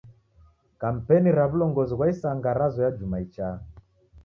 Kampeni 0.81 1.29
ra 1.37 1.45
w'ulongozi 1.49 1.93
ghwa 1.95 2.07
isanga 2.13 2.49
razoya 2.59 2.91
juma 2.97 3.17
ichaa. 3.25 3.55